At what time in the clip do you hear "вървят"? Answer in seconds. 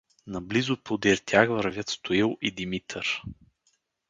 1.49-1.89